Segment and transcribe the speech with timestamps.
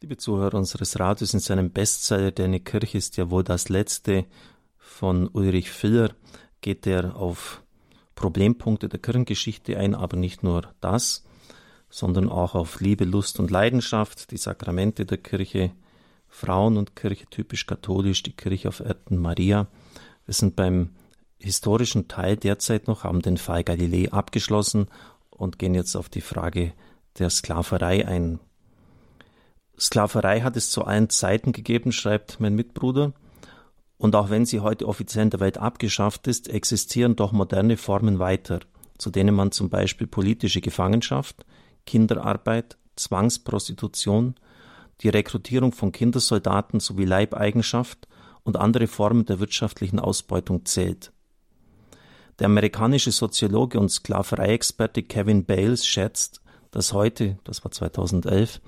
[0.00, 4.26] Liebe Zuhörer unseres Radios, in seinem Bestseller Deine Kirche ist ja wohl das letzte
[4.76, 6.10] von Ulrich Filler,
[6.60, 7.62] geht er auf
[8.14, 11.24] Problempunkte der Kirchengeschichte ein, aber nicht nur das,
[11.88, 15.72] sondern auch auf Liebe, Lust und Leidenschaft, die Sakramente der Kirche,
[16.28, 19.68] Frauen und Kirche, typisch katholisch, die Kirche auf Erden Maria.
[20.26, 20.90] Wir sind beim
[21.38, 24.88] historischen Teil derzeit noch, haben den Fall Galilei abgeschlossen
[25.30, 26.72] und gehen jetzt auf die Frage
[27.18, 28.40] der Sklaverei ein.
[29.78, 33.12] Sklaverei hat es zu allen Zeiten gegeben, schreibt mein Mitbruder.
[33.98, 38.18] Und auch wenn sie heute offiziell in der Welt abgeschafft ist, existieren doch moderne Formen
[38.18, 38.60] weiter,
[38.98, 41.44] zu denen man zum Beispiel politische Gefangenschaft,
[41.86, 44.34] Kinderarbeit, Zwangsprostitution,
[45.00, 48.06] die Rekrutierung von Kindersoldaten sowie Leibeigenschaft
[48.44, 51.12] und andere Formen der wirtschaftlichen Ausbeutung zählt.
[52.38, 56.40] Der amerikanische Soziologe und Sklavereiexperte Kevin Bales schätzt,
[56.74, 58.60] dass heute, das war 2011,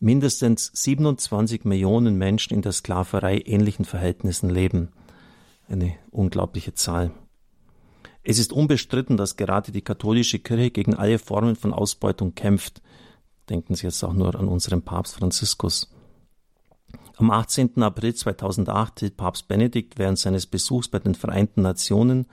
[0.00, 4.88] mindestens 27 Millionen Menschen in der Sklaverei ähnlichen Verhältnissen leben.
[5.68, 7.12] Eine unglaubliche Zahl.
[8.24, 12.82] Es ist unbestritten, dass gerade die katholische Kirche gegen alle Formen von Ausbeutung kämpft.
[13.48, 15.88] Denken Sie jetzt auch nur an unseren Papst Franziskus.
[17.16, 17.80] Am 18.
[17.80, 22.26] April 2008 hielt Papst Benedikt während seines Besuchs bei den Vereinten Nationen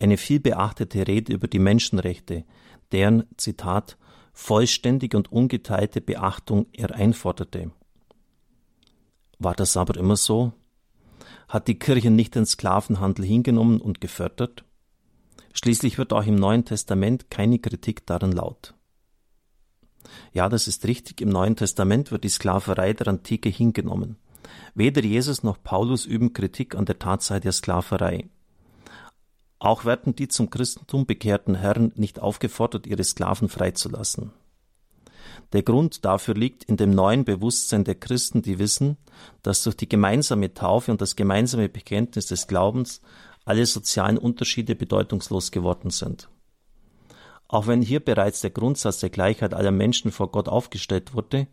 [0.00, 2.44] eine vielbeachtete Rede über die Menschenrechte,
[2.90, 3.96] deren, Zitat,
[4.32, 7.70] vollständige und ungeteilte Beachtung er einforderte.
[9.38, 10.52] War das aber immer so?
[11.48, 14.64] Hat die Kirche nicht den Sklavenhandel hingenommen und gefördert?
[15.52, 18.74] Schließlich wird auch im Neuen Testament keine Kritik daran laut.
[20.32, 24.16] Ja, das ist richtig, im Neuen Testament wird die Sklaverei der Antike hingenommen.
[24.74, 28.28] Weder Jesus noch Paulus üben Kritik an der Tatsache der Sklaverei.
[29.62, 34.32] Auch werden die zum Christentum bekehrten Herren nicht aufgefordert, ihre Sklaven freizulassen.
[35.52, 38.96] Der Grund dafür liegt in dem neuen Bewusstsein der Christen, die wissen,
[39.44, 43.02] dass durch die gemeinsame Taufe und das gemeinsame Bekenntnis des Glaubens
[43.44, 46.28] alle sozialen Unterschiede bedeutungslos geworden sind.
[47.46, 51.46] Auch wenn hier bereits der Grundsatz der Gleichheit aller Menschen vor Gott aufgestellt wurde,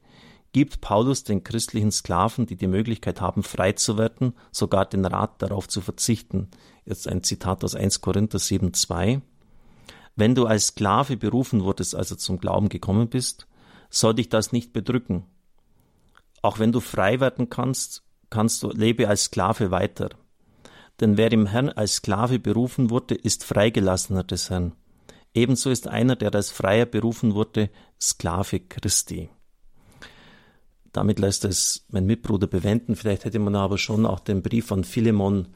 [0.52, 5.42] gibt Paulus den christlichen Sklaven, die die Möglichkeit haben, frei zu werden, sogar den Rat
[5.42, 6.50] darauf zu verzichten.
[6.90, 9.22] Jetzt ein Zitat aus 1 Korinther 7,2.
[10.16, 13.48] Wenn du als Sklave berufen wurdest, also zum Glauben gekommen bist,
[13.92, 15.24] soll dich das nicht bedrücken.
[16.42, 18.02] Auch wenn du frei werden kannst,
[18.32, 20.10] kannst du lebe als Sklave weiter.
[21.00, 24.74] Denn wer im Herrn als Sklave berufen wurde, ist Freigelassener des Herrn.
[25.36, 27.70] Ebenso ist einer, der als Freier berufen wurde,
[28.02, 29.30] Sklave Christi.
[30.92, 32.96] Damit lässt es mein Mitbruder bewenden.
[32.96, 35.50] Vielleicht hätte man aber schon auch den Brief von Philemon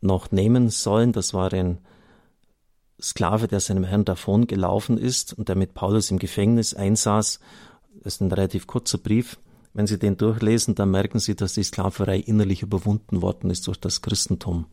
[0.00, 1.12] noch nehmen sollen.
[1.12, 1.78] Das war ein
[3.00, 7.40] Sklave, der seinem Herrn davon gelaufen ist und der mit Paulus im Gefängnis einsaß.
[8.02, 9.38] Das ist ein relativ kurzer Brief.
[9.74, 13.78] Wenn Sie den durchlesen, dann merken Sie, dass die Sklaverei innerlich überwunden worden ist durch
[13.78, 14.66] das Christentum.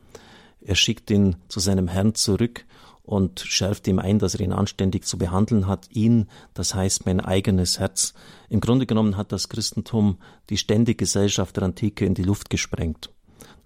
[0.62, 2.66] Er schickt ihn zu seinem Herrn zurück
[3.04, 7.20] und schärft ihm ein, dass er ihn anständig zu behandeln hat, ihn, das heißt mein
[7.20, 8.14] eigenes Herz.
[8.50, 10.20] Im Grunde genommen hat das Christentum
[10.50, 13.10] die ständige Gesellschaft der Antike in die Luft gesprengt.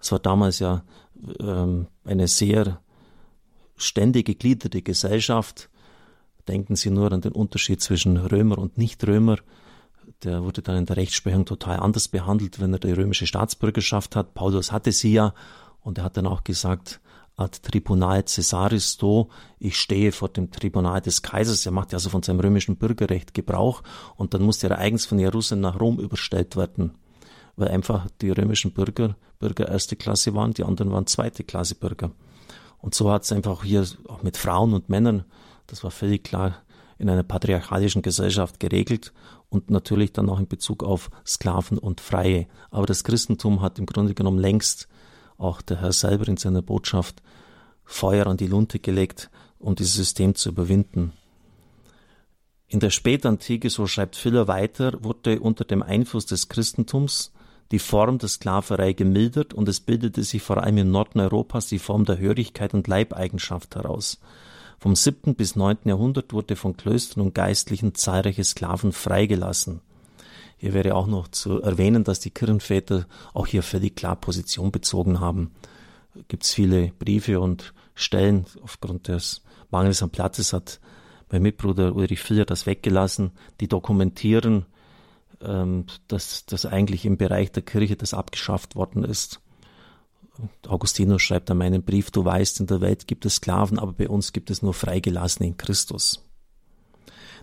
[0.00, 0.82] Das war damals ja
[2.04, 2.80] eine sehr
[3.76, 5.70] ständig gegliederte Gesellschaft.
[6.46, 9.38] Denken Sie nur an den Unterschied zwischen Römer und Nichtrömer.
[10.24, 14.34] Der wurde dann in der Rechtsprechung total anders behandelt, wenn er die römische Staatsbürgerschaft hat.
[14.34, 15.34] Paulus hatte sie ja
[15.80, 17.00] und er hat dann auch gesagt,
[17.36, 21.66] ad Tribunal Caesaris do, ich stehe vor dem Tribunal des Kaisers.
[21.66, 23.82] Er macht ja also von seinem römischen Bürgerrecht Gebrauch
[24.16, 26.94] und dann musste er eigens von Jerusalem nach Rom überstellt werden,
[27.58, 32.10] weil einfach die römischen Bürger Bürger erste Klasse waren, die anderen waren zweite Klasse Bürger.
[32.78, 35.24] Und so hat es einfach hier auch mit Frauen und Männern,
[35.66, 36.62] das war völlig klar,
[36.98, 39.12] in einer patriarchalischen Gesellschaft geregelt
[39.48, 42.46] und natürlich dann auch in Bezug auf Sklaven und Freie.
[42.70, 44.88] Aber das Christentum hat im Grunde genommen längst
[45.36, 47.22] auch der Herr selber in seiner Botschaft
[47.84, 51.12] Feuer an die Lunte gelegt, um dieses System zu überwinden.
[52.66, 57.32] In der Spätantike, so schreibt Filler weiter, wurde unter dem Einfluss des Christentums
[57.70, 61.78] die Form der Sklaverei gemildert und es bildete sich vor allem im Norden Europas die
[61.78, 64.20] Form der Hörigkeit und Leibeigenschaft heraus.
[64.78, 65.34] Vom 7.
[65.34, 65.78] bis 9.
[65.84, 69.80] Jahrhundert wurde von Klöstern und Geistlichen zahlreiche Sklaven freigelassen.
[70.56, 75.20] Hier wäre auch noch zu erwähnen, dass die Kirchenväter auch hier völlig klar Position bezogen
[75.20, 75.52] haben.
[76.28, 80.80] Gibt es viele Briefe und Stellen aufgrund des Mangels an Platzes hat
[81.30, 84.64] mein Mitbruder Ulrich Filler das weggelassen, die dokumentieren,
[85.42, 89.40] ähm, dass das eigentlich im Bereich der Kirche das abgeschafft worden ist.
[90.66, 94.08] Augustinus schreibt an meinen Brief, du weißt, in der Welt gibt es Sklaven, aber bei
[94.08, 96.24] uns gibt es nur Freigelassene in Christus.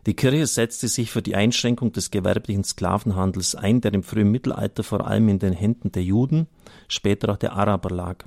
[0.05, 4.83] Die Kirche setzte sich für die Einschränkung des gewerblichen Sklavenhandels ein, der im frühen Mittelalter
[4.83, 6.47] vor allem in den Händen der Juden,
[6.87, 8.25] später auch der Araber lag.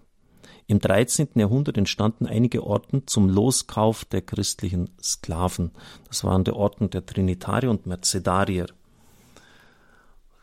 [0.67, 1.29] Im 13.
[1.37, 5.71] Jahrhundert entstanden einige Orden zum Loskauf der christlichen Sklaven.
[6.09, 8.67] Das waren der Orden der Trinitarier und Mercedarier.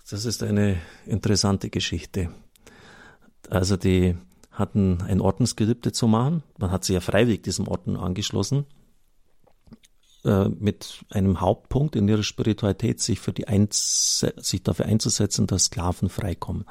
[0.10, 2.30] Das ist eine interessante Geschichte.
[3.50, 4.16] Also die
[4.52, 6.44] hatten ein Ordensgelübde zu machen.
[6.60, 8.66] Man hat sich ja freiwillig diesem Orden angeschlossen
[10.24, 16.10] äh, mit einem Hauptpunkt in ihrer Spiritualität, sich, für die sich dafür einzusetzen, dass Sklaven
[16.10, 16.66] freikommen.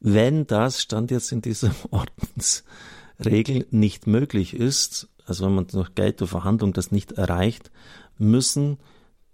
[0.00, 6.22] Wenn das, stand jetzt in dieser Ordensregel, nicht möglich ist, also wenn man durch Geld
[6.22, 7.70] oder Verhandlung das nicht erreicht,
[8.18, 8.78] müssen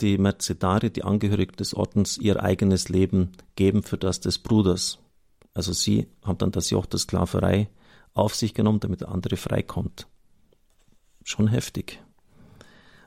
[0.03, 4.99] die Mercedari, die Angehörigen des Ordens, ihr eigenes Leben geben für das des Bruders.
[5.55, 7.69] Also sie haben dann das Joch der Sklaverei
[8.15, 10.07] auf sich genommen, damit der andere freikommt.
[11.25, 12.03] Schon heftig.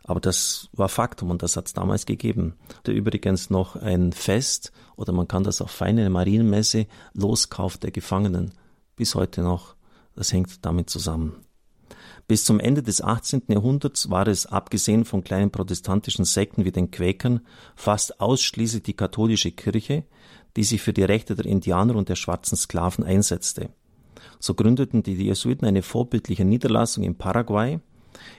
[0.04, 2.56] Aber das war Faktum und das hat es damals gegeben.
[2.84, 7.92] Da übrigens noch ein Fest, oder man kann das auch feine eine Marienmesse, Loskauf der
[7.92, 8.54] Gefangenen.
[8.96, 9.76] Bis heute noch.
[10.16, 11.45] Das hängt damit zusammen.
[12.28, 13.44] Bis zum Ende des 18.
[13.50, 17.42] Jahrhunderts war es, abgesehen von kleinen protestantischen Sekten wie den Quäkern,
[17.76, 20.06] fast ausschließlich die katholische Kirche,
[20.56, 23.70] die sich für die Rechte der Indianer und der schwarzen Sklaven einsetzte.
[24.40, 27.80] So gründeten die Jesuiten eine vorbildliche Niederlassung in Paraguay,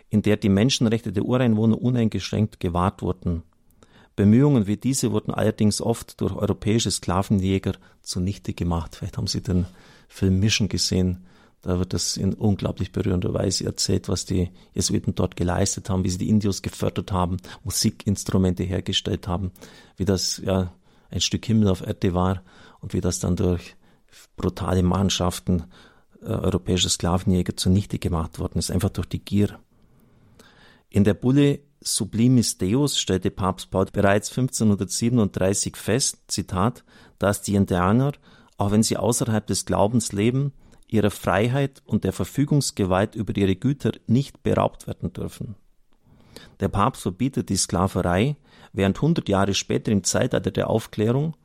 [0.09, 3.43] in der die Menschenrechte der Ureinwohner uneingeschränkt gewahrt wurden.
[4.17, 8.97] Bemühungen wie diese wurden allerdings oft durch europäische Sklavenjäger zunichte gemacht.
[8.97, 9.67] Vielleicht haben Sie den
[10.09, 11.27] Film Mission gesehen.
[11.67, 16.11] Da wird das in unglaublich berührender Weise erzählt, was die Jesuiten dort geleistet haben, wie
[16.11, 19.51] sie die Indios gefördert haben, Musikinstrumente hergestellt haben,
[19.97, 20.73] wie das ja
[21.11, 22.45] ein Stück Himmel auf Erde war
[22.79, 23.75] und wie das dann durch
[24.37, 25.65] brutale Mannschaften
[26.23, 29.59] äh, europäischer Sklavenjäger zunichte gemacht worden ist, einfach durch die Gier.
[30.89, 36.85] In der Bulle Sublimis Deus stellte Papst Paul bereits 1537 fest, Zitat,
[37.19, 38.13] dass die Indianer,
[38.57, 40.53] auch wenn sie außerhalb des Glaubens leben,
[40.89, 45.57] ihrer Freiheit und der Verfügungsgewalt über ihre Güter nicht beraubt werden dürfen.
[46.61, 48.37] Der Papst verbietet die Sklaverei,
[48.73, 51.37] während hundert Jahre später im Zeitalter der Aufklärung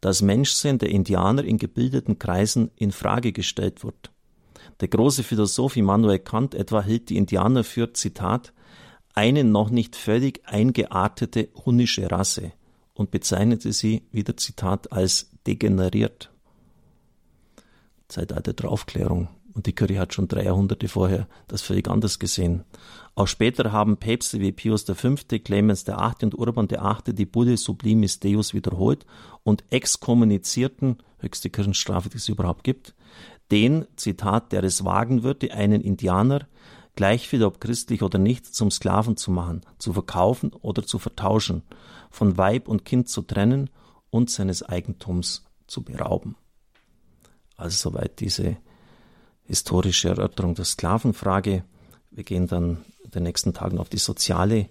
[0.00, 4.10] das Menschsein der Indianer in gebildeten Kreisen in Frage gestellt wird.
[4.80, 8.52] Der große Philosoph Immanuel Kant etwa hielt die Indianer für, Zitat,
[9.14, 12.52] eine noch nicht völlig eingeartete hunnische Rasse
[12.92, 16.33] und bezeichnete sie, wieder Zitat, als degeneriert.
[18.14, 19.28] Zeitalter der Aufklärung.
[19.54, 22.64] Und die Kirche hat schon drei Jahrhunderte vorher das völlig anders gesehen.
[23.14, 25.14] Auch später haben Päpste wie Pius V.,
[25.44, 26.24] Clemens VIII.
[26.24, 27.14] und Urban VIII.
[27.14, 29.06] die Bulle Sublimis Deus wiederholt
[29.44, 32.94] und exkommunizierten, höchste Kirchenstrafe, die es überhaupt gibt,
[33.50, 36.46] den, Zitat, der es wagen würde, einen Indianer,
[36.96, 41.62] gleichviel ob christlich oder nicht, zum Sklaven zu machen, zu verkaufen oder zu vertauschen,
[42.10, 43.70] von Weib und Kind zu trennen
[44.10, 46.36] und seines Eigentums zu berauben.
[47.56, 48.56] Also soweit diese
[49.46, 51.64] historische Erörterung der Sklavenfrage.
[52.10, 54.68] Wir gehen dann in den nächsten Tagen auf die soziale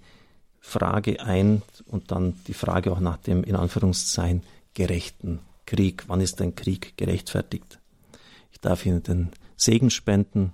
[0.59, 4.43] Frage ein und dann die Frage auch nach dem in Anführungszeichen
[4.73, 6.05] gerechten Krieg.
[6.07, 7.79] Wann ist ein Krieg gerechtfertigt?
[8.51, 10.53] Ich darf Ihnen den Segen spenden.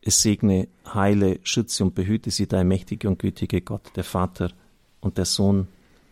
[0.00, 4.52] Es segne, heile, schütze und behüte Sie, der mächtige und gütige Gott, der Vater
[5.00, 5.66] und der Sohn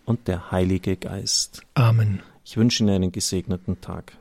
[0.05, 1.63] und der Heilige Geist.
[1.75, 2.21] Amen.
[2.45, 4.19] Ich wünsche Ihnen einen gesegneten Tag.